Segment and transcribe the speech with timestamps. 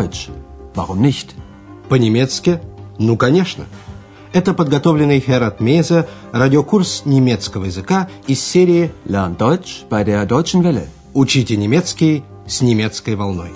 [0.00, 0.30] Deutsch.
[0.74, 1.34] Warum nicht?
[1.90, 2.60] По-немецки?
[2.98, 3.66] Ну, конечно.
[4.32, 10.86] Это подготовленный Херат Меза радиокурс немецкого языка из серии Lern Deutsch bei der Deutschen Welle.
[11.12, 13.50] «Учите немецкий с немецкой волной».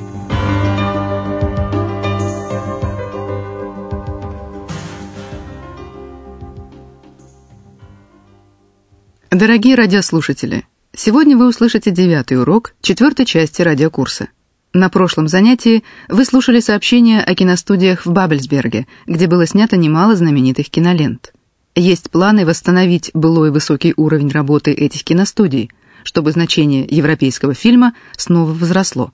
[9.30, 10.64] Дорогие радиослушатели,
[10.94, 14.28] сегодня вы услышите девятый урок четвертой части радиокурса.
[14.74, 20.68] На прошлом занятии вы слушали сообщения о киностудиях в Бабельсберге, где было снято немало знаменитых
[20.68, 21.32] кинолент.
[21.76, 25.70] Есть планы восстановить былой высокий уровень работы этих киностудий,
[26.02, 29.12] чтобы значение европейского фильма снова возросло.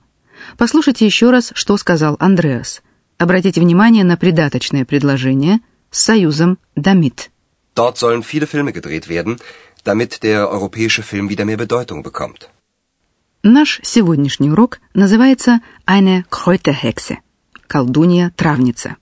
[0.57, 2.81] Послушайте еще раз, что сказал Андреас.
[3.19, 5.59] Обратите внимание на придаточное предложение
[5.91, 7.29] с союзом «damit».
[7.75, 9.39] Dort sollen viele Filme gedreht werden,
[9.85, 12.49] damit der europäische Film wieder mehr Bedeutung bekommt.
[13.43, 17.17] Наш сегодняшний урок называется «Eine Kräuterhexe»–
[17.67, 18.97] «Колдунья-травница».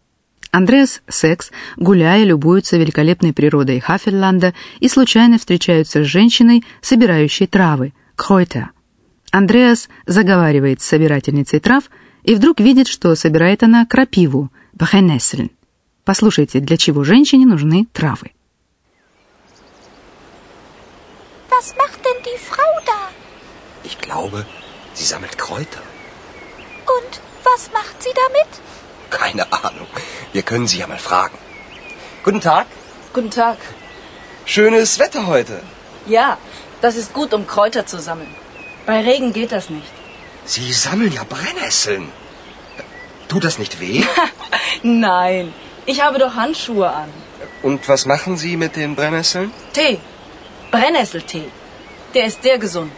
[0.52, 8.69] Андреас Секс, гуляя, любуется великолепной природой Хафельланда и случайно встречаются с женщиной, собирающей травы– Кхойта.
[9.31, 11.89] Андреас заговаривает с собирательницей трав
[12.23, 15.52] и вдруг видит, что собирает она крапиву– Бахенессельн.
[16.06, 18.31] Послушайте, для чего женщине нужны травы.
[21.52, 23.08] Was macht denn die Frau da?
[23.89, 24.45] Ich glaube,
[24.93, 25.83] sie sammelt Kräuter.
[26.95, 27.13] Und
[27.49, 28.51] was macht sie damit?
[29.09, 29.87] Keine Ahnung.
[30.33, 31.37] Wir können sie ja mal fragen.
[32.23, 32.67] Guten Tag.
[33.13, 33.57] Guten Tag.
[34.45, 35.61] Schönes Wetter heute.
[36.05, 36.37] Ja,
[36.81, 38.33] das ist gut, um Kräuter zu sammeln.
[38.85, 39.93] Bei Regen geht das nicht.
[40.45, 42.11] Sie sammeln ja Brennnesseln.
[43.27, 44.03] Tut das nicht weh?
[44.83, 45.53] Nein,
[45.87, 47.09] ich habe doch Handschuhe an.
[47.63, 49.51] Und was machen Sie mit den Brennnesseln?
[49.73, 49.99] Tee.
[50.71, 51.47] Brennnesseltee.
[52.13, 52.91] Der ist sehr gesund.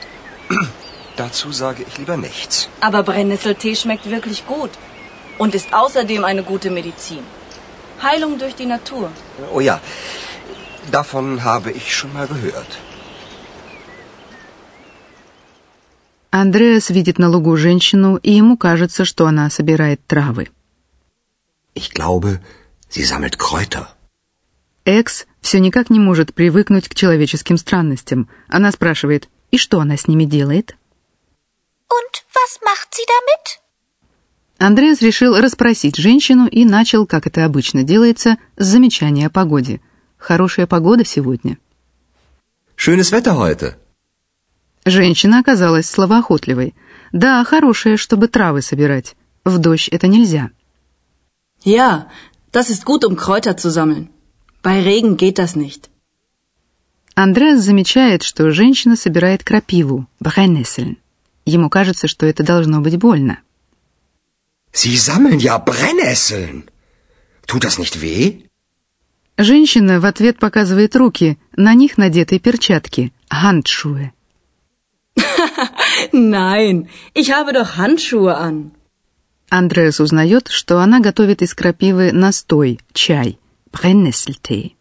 [1.17, 2.69] Dazu sage ich lieber nichts.
[2.79, 4.71] Aber Brennnesseltee schmeckt wirklich gut
[5.37, 7.23] und ist außerdem eine gute Medizin.
[8.01, 9.11] Heilung durch die Natur.
[9.53, 9.79] Oh ja,
[10.91, 12.71] davon habe ich schon mal gehört.
[16.31, 20.47] Андреас видит на лугу женщину, и ему кажется, что она собирает травы.
[21.75, 22.39] Ich glaube,
[22.89, 23.87] sie sammelt Kräuter.
[24.85, 28.29] Экс все никак не может привыкнуть к человеческим странностям.
[28.47, 30.75] Она спрашивает, и что она с ними делает?
[31.97, 33.45] Und was macht sie damit?
[34.57, 39.81] Андреас решил расспросить женщину и начал, как это обычно делается, с замечания о погоде.
[40.17, 41.57] Хорошая погода сегодня.
[42.77, 43.75] Schönes Wetter heute.
[44.85, 46.75] Женщина оказалась словоохотливой.
[47.11, 49.15] Да, хорошая, чтобы травы собирать.
[49.43, 50.51] В дождь это нельзя.
[51.65, 52.07] Ja,
[52.51, 54.09] das ist gut, um Kräuter zu sammeln.
[54.63, 55.89] Bei Regen geht das nicht.
[57.15, 60.97] Андреас замечает, что женщина собирает крапиву, Бреннессель.
[61.45, 63.39] Ему кажется, что это должно быть больно.
[64.73, 66.69] Sie sammeln ja Brennnesseln.
[67.47, 68.47] Tut das nicht weh?
[69.37, 74.11] Женщина в ответ показывает руки, на них надеты перчатки, Handschuhe.
[76.13, 78.71] Nein, ich habe doch Handschuhe an.
[79.49, 83.37] Андреас узнает, что она готовит из крапивы настой, чай,
[83.71, 84.75] Brennnesseltee.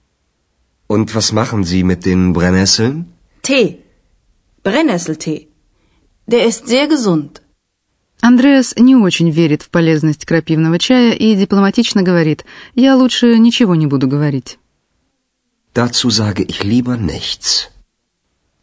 [0.87, 3.13] Und was machen Sie mit den Brennnesseln?
[3.43, 3.81] Tee.
[4.63, 5.50] Brennnesseltee.
[6.33, 7.43] Der ist sehr gesund.
[8.21, 12.45] Андреас не очень верит в полезность крапивного чая и дипломатично говорит,
[12.77, 14.57] я лучше ничего не буду говорить.
[15.75, 17.71] Dazu sage ich lieber nichts.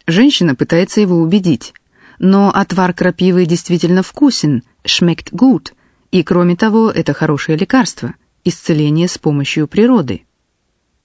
[0.06, 1.74] Женщина пытается его убедить.
[2.18, 5.74] Но отвар крапивы действительно вкусен, schmeckt gut,
[6.10, 8.14] и кроме того, это хорошее лекарство,
[8.44, 10.24] исцеление с помощью природы.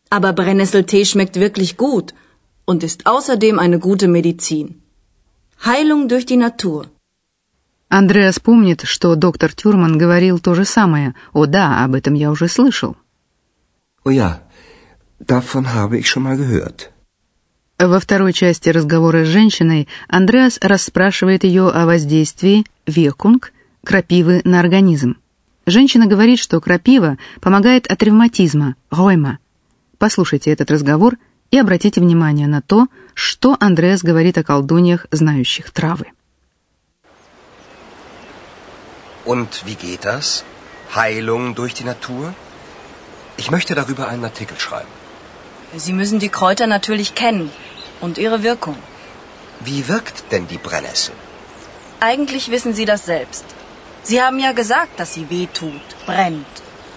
[0.10, 2.14] Aber Brennnesseltee schmeckt wirklich gut
[2.64, 4.83] und ist außerdem eine gute Medizin.
[5.66, 6.88] Heilung durch die Natur.
[7.88, 11.14] Андреас помнит, что доктор Тюрман говорил то же самое.
[11.32, 12.98] О да, об этом я уже слышал.
[14.04, 14.42] Oh ja,
[15.20, 16.90] davon habe ich schon mal gehört.
[17.80, 23.54] Во второй части разговора с женщиной Андреас расспрашивает ее о воздействии векунг
[23.86, 25.18] крапивы на организм.
[25.66, 29.40] Женщина говорит, что крапива помогает от ревматизма, ройма.
[29.98, 31.18] Послушайте этот разговор
[31.52, 36.07] и обратите внимание на то, что Андреас говорит о колдуньях, знающих травы.
[39.25, 40.45] Und wie geht das?
[40.95, 42.35] Heilung durch die Natur?
[43.37, 44.93] Ich möchte darüber einen Artikel schreiben.
[45.77, 47.51] Sie müssen die Kräuter natürlich kennen
[48.01, 48.77] und ihre Wirkung.
[49.61, 51.15] Wie wirkt denn die Brennnessel?
[52.01, 53.45] Eigentlich wissen Sie das selbst.
[54.03, 56.47] Sie haben ja gesagt, dass sie weh tut, brennt.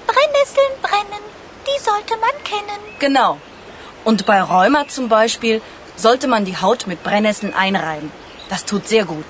[0.08, 1.24] Brennnesseln brennen,
[1.68, 2.82] die sollte man kennen.
[3.00, 3.38] Genau.
[4.04, 5.62] Und bei Rheuma zum Beispiel
[5.97, 8.11] sollte man die Haut mit Brennnesseln einreiben.
[8.49, 9.25] Das tut sehr gut.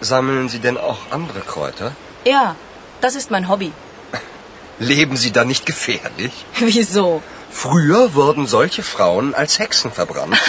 [0.00, 1.92] Sammeln Sie denn auch andere Kräuter?
[2.24, 2.56] Ja,
[3.00, 3.72] das ist mein Hobby.
[4.78, 6.32] Leben Sie da nicht gefährlich?
[6.58, 7.22] Wieso?
[7.50, 10.36] Früher wurden solche Frauen als Hexen verbrannt.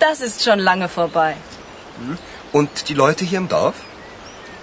[0.00, 1.34] Das ist schon lange vorbei.
[2.52, 3.74] Und die Leute hier im Dorf?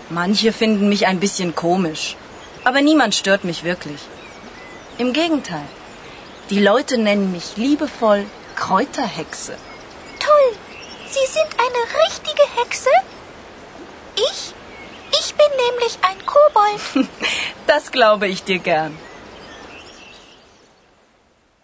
[0.10, 2.16] Manche finden mich ein bisschen komisch.
[2.64, 4.02] Aber niemand stört mich wirklich.
[4.98, 5.66] Im Gegenteil.
[6.52, 8.26] Die Leute nennen mich liebevoll
[8.66, 9.54] Kräuterhexe.
[10.28, 10.48] Toll.
[11.16, 12.94] Sie sind eine richtige Hexe?
[14.28, 14.40] Ich?
[15.20, 16.84] Ich bin nämlich ein Kobold.
[17.72, 18.94] Das glaube ich dir gern.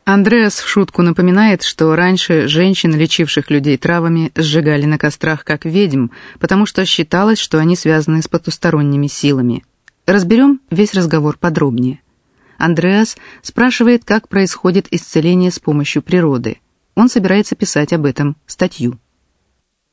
[0.05, 6.07] Андреас в шутку напоминает, что раньше женщин, лечивших людей травами, сжигали на кострах как ведьм,
[6.39, 9.63] потому что считалось, что они связаны с потусторонними силами.
[10.07, 11.99] Разберем весь разговор подробнее.
[12.57, 16.57] Андреас спрашивает, как происходит исцеление с помощью природы.
[16.99, 18.97] Он собирается писать об этом статью.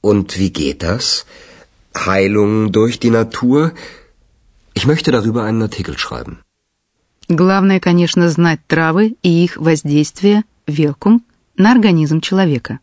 [0.01, 1.27] Und wie geht das?
[1.95, 3.73] Heilung durch die Natur?
[4.73, 6.35] Ich möchte darüber einen Artikel schreiben.
[7.29, 11.21] Главное, конечно, знать травы и их воздействие, Wirkung,
[11.59, 12.81] на организм человека.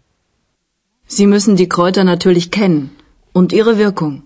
[1.08, 2.92] Sie müssen die Kräuter natürlich kennen
[3.34, 4.24] und ihre Wirkung.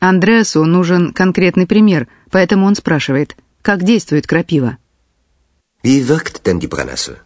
[0.00, 4.78] Андреасу нужен конкретный пример, поэтому он спрашивает, как действует крапива.
[5.82, 7.18] Wie wirkt denn die Brennnessel?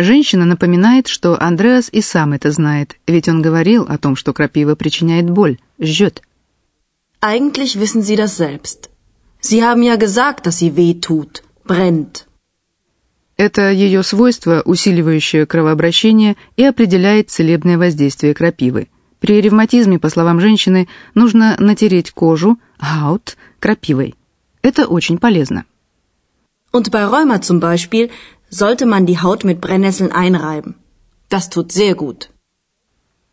[0.00, 4.74] Женщина напоминает, что Андреас и сам это знает, ведь он говорил о том, что крапива
[4.74, 6.22] причиняет боль, жжет.
[7.20, 8.88] Eigentlich wissen Sie das selbst.
[9.42, 12.24] Sie haben ja gesagt, dass sie weh tut, brennt.
[13.36, 18.88] Это ее свойство, усиливающее кровообращение и определяет целебное воздействие крапивы.
[19.18, 24.14] При ревматизме, по словам женщины, нужно натереть кожу, Haut, крапивой.
[24.62, 25.66] Это очень полезно.
[26.72, 28.10] Und bei Rheuma zum Beispiel
[28.50, 30.74] sollte man die Haut mit Brennnesseln einreiben.
[31.28, 32.28] Das tut sehr gut.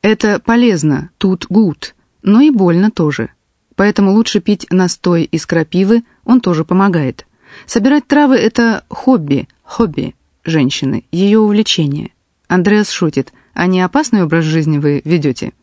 [0.01, 3.29] Это полезно, тут gut, но и больно тоже.
[3.75, 7.25] Поэтому лучше пить настой из крапивы, он тоже помогает.
[7.65, 12.11] Собирать травы– это хобби, хобби женщины, ее увлечение.
[12.47, 15.53] Андреас шутит, а не опасный образ жизни вы ведете?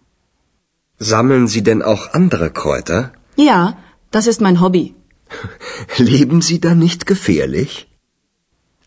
[0.98, 3.12] Sammeln Sie denn auch andere Kräuter?
[3.36, 3.78] Ja,
[4.10, 4.94] das ist mein Hobby.
[5.98, 7.88] Leben Sie da nicht gefährlich?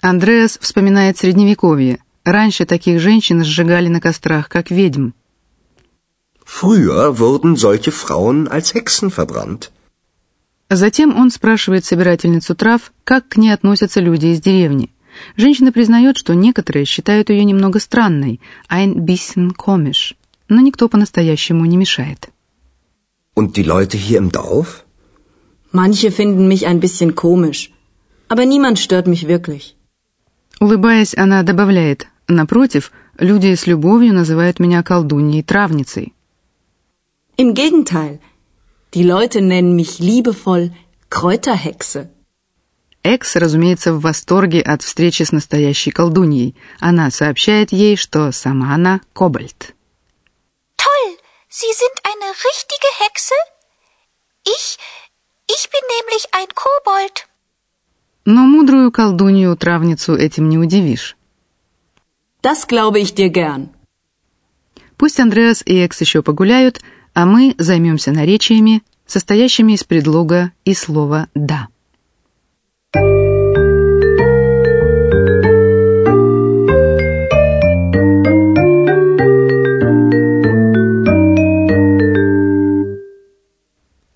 [0.01, 1.99] Андреас вспоминает Средневековье.
[2.23, 5.11] Раньше таких женщин сжигали на кострах, как ведьм.
[6.45, 9.69] Früher wurden solche Frauen als Hexen verbrannt.
[10.69, 14.91] Затем он спрашивает собирательницу трав, как к ней относятся люди из деревни.
[15.35, 18.39] Женщина признает, что некоторые считают ее немного странной,
[18.69, 20.15] ein bisschen komisch,
[20.49, 22.29] но никто по-настоящему не мешает.
[23.33, 24.83] Und die Leute hier im Dorf?
[25.71, 27.71] Manche finden mich ein bisschen komisch.
[28.27, 29.76] Aber niemand stört mich wirklich.
[30.59, 36.13] Улыбаясь, она добавляет, напротив, люди с любовью называют меня колдуньей-травницей.
[37.37, 38.19] Im Gegenteil.
[38.93, 40.71] Die Leute nennen mich liebevoll
[41.09, 42.09] Kräuterhexe.
[43.03, 46.55] Экс, разумеется, в восторге от встречи с настоящей колдуньей.
[46.79, 49.75] Она сообщает ей, что сама она Кобальт.
[50.75, 51.17] Toll.
[51.49, 53.35] Sie sind eine richtige Hexe?
[54.45, 54.77] Ich,
[55.47, 57.26] ich bin nämlich ein Kobold.
[58.27, 61.15] Но мудрую колдунью-травницу этим не удивишь.
[62.43, 63.69] Das glaube ich dir gern.
[64.97, 66.81] Пусть Андреас и Экс еще погуляют,
[67.13, 71.69] а мы займемся наречиями, состоящими из предлога и слова «да».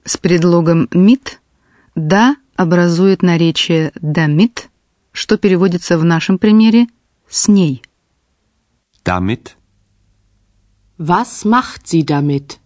[0.03, 1.38] С предлогом «mit»
[1.96, 4.70] «да» образует наречие «damit»,
[5.12, 6.88] что переводится в нашем примере
[7.27, 7.82] «с ней».
[9.03, 9.56] Damit,
[10.98, 12.60] Was macht sie damit?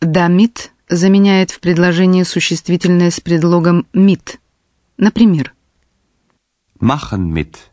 [0.00, 4.38] Damit заменяет в предложении существительное с предлогом mit.
[4.96, 5.52] Например,
[6.80, 7.70] machen mit.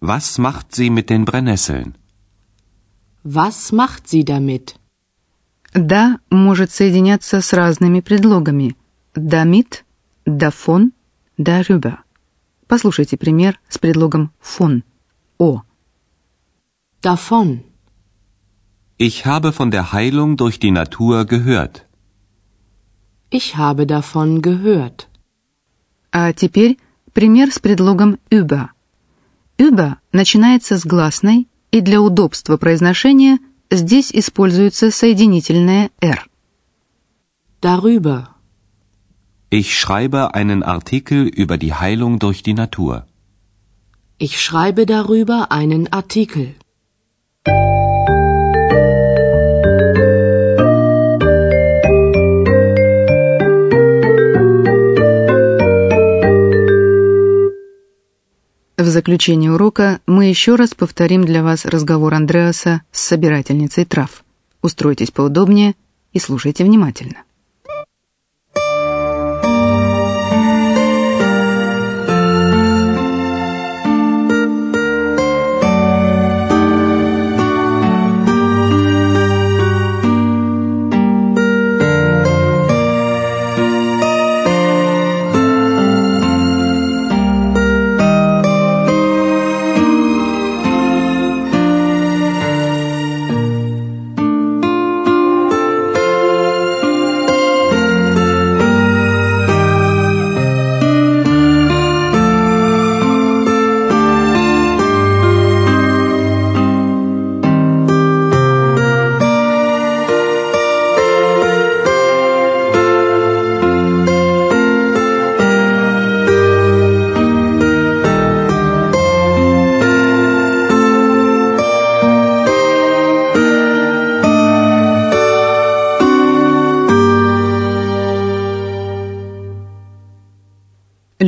[0.00, 1.94] Was macht sie mit den Brennnesseln?
[3.22, 4.74] Was macht sie damit?
[5.74, 8.74] «да» может соединяться с разными предлогами.
[9.18, 9.84] Damit,
[10.24, 10.92] davon,
[11.36, 11.98] darüber.
[12.68, 14.82] Послушайте пример с предлогом von.
[15.38, 15.62] О.
[17.02, 17.64] Davon.
[18.96, 21.86] Ich habe von der Heilung durch die Natur gehört.
[23.30, 25.08] Ich habe davon gehört.
[26.12, 26.78] А теперь
[27.12, 28.70] пример с предлогом über.
[29.56, 33.38] Über начинается с гласной, и для удобства произношения
[33.70, 36.28] здесь используется соединительное «р».
[37.60, 38.28] Darüber.
[39.50, 43.06] Ich schreibe einen Artikel über die Heilung durch die Natur.
[44.18, 46.54] Ich schreibe darüber einen Artikel.
[58.76, 64.24] В заключение урока мы еще раз повторим для вас разговор Андреаса с собирательницей трав.
[64.60, 65.74] Устройтесь поудобнее
[66.12, 67.27] и слушайте внимательно.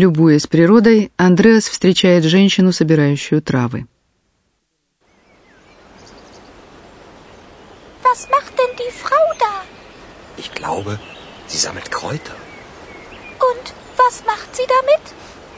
[0.09, 3.87] Любуясь природой, Андреас встречает женщину, собирающую травы.
[8.03, 9.53] Was macht denn die Frau da?
[10.37, 10.99] Ich glaube,
[11.47, 12.35] sie sammelt Kräuter.
[13.49, 15.03] Und was macht sie damit?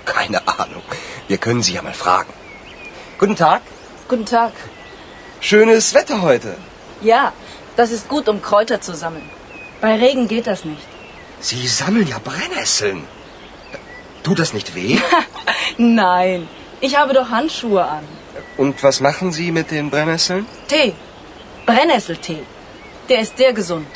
[0.05, 0.83] Keine Ahnung.
[1.27, 2.33] Wir können sie ja mal fragen.
[3.19, 3.61] Guten Tag.
[4.07, 4.53] Guten Tag.
[5.39, 6.55] Schönes Wetter heute.
[7.01, 7.33] Ja,
[7.75, 9.29] das ist gut, um Kräuter zu sammeln.
[9.81, 10.87] Bei Regen geht das nicht.
[11.39, 13.03] Sie sammeln ja Brennnesseln.
[14.23, 14.97] Tut das nicht weh?
[15.77, 16.47] Nein,
[16.81, 18.03] ich habe doch Handschuhe an.
[18.57, 20.45] Und was machen Sie mit den Brennnesseln?
[20.67, 20.93] Tee.
[21.65, 22.43] Brennnesseltee.
[23.09, 23.87] Der ist sehr gesund.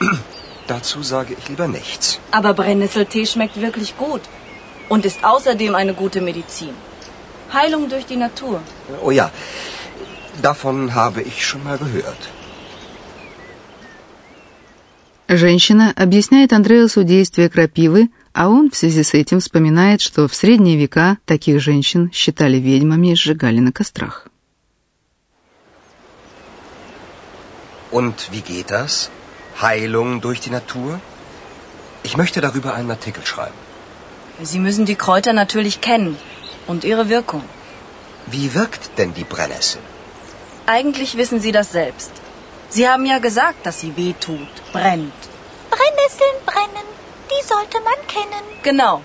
[0.67, 2.19] Dazu sage ich lieber nichts.
[2.31, 4.21] Aber Brennnesseltee schmeckt wirklich gut.
[4.89, 6.73] Und ist außerdem eine gute Medizin.
[7.53, 8.61] Heilung durch die Natur.
[9.03, 9.31] Oh ja,
[10.41, 12.29] davon habe ich schon mal gehört.
[15.27, 20.76] Женщина объясняет Андреасу действия крапивы, а он в связи с этим вспоминает, что в средние
[20.76, 24.26] века таких женщин считали ведьмами и сжигали на кострах.
[27.90, 29.10] Und wie geht das?
[29.60, 31.00] Heilung durch die Natur?
[32.04, 33.58] Ich möchte darüber einen Artikel schreiben.
[34.42, 36.16] Sie müssen die Kräuter natürlich kennen
[36.66, 37.44] und ihre Wirkung.
[38.26, 39.80] Wie wirkt denn die Brennnessel?
[40.66, 42.12] Eigentlich wissen Sie das selbst.
[42.70, 45.20] Sie haben ja gesagt, dass sie weh tut, brennt.
[45.74, 46.88] Brennnesseln brennen,
[47.30, 48.44] die sollte man kennen.
[48.62, 49.02] Genau.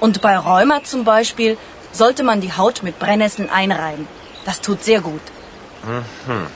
[0.00, 1.56] Und bei Rheuma zum Beispiel
[1.92, 4.08] sollte man die Haut mit Brennnesseln einreiben.
[4.44, 5.20] Das tut sehr gut.
[5.84, 6.46] Mhm.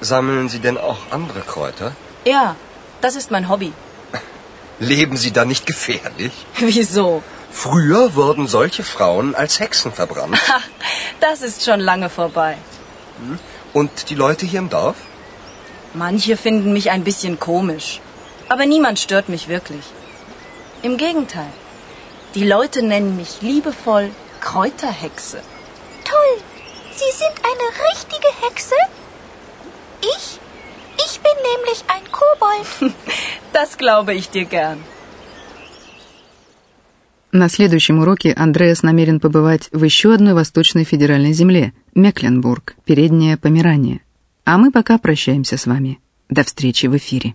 [0.00, 1.92] Sammeln Sie denn auch andere Kräuter?
[2.24, 2.56] Ja,
[3.00, 3.72] das ist mein Hobby.
[4.78, 6.32] Leben Sie da nicht gefährlich?
[6.58, 7.22] Wieso?
[7.50, 10.36] Früher wurden solche Frauen als Hexen verbrannt.
[10.50, 10.62] Ach,
[11.20, 12.58] das ist schon lange vorbei.
[13.72, 14.96] Und die Leute hier im Dorf?
[15.94, 18.00] Manche finden mich ein bisschen komisch.
[18.54, 19.86] Aber niemand stört mich wirklich.
[20.88, 21.52] Im Gegenteil.
[22.36, 24.06] Die Leute nennen mich liebevoll
[24.48, 25.38] Kräuterhexe.
[26.10, 26.34] Toll,
[27.00, 28.78] Sie sind eine richtige Hexe?
[30.14, 30.26] Ich?
[31.06, 32.94] Ich bin nämlich ein Kobold.
[33.52, 34.78] Das glaube ich dir gern.
[37.32, 44.00] На следующем уроке Андреас намерен побывать в еще одной восточной федеральной земле– Мекленбург, Переднее Померание.
[44.44, 45.98] А мы пока прощаемся с вами.
[46.28, 47.34] До встречи в эфире.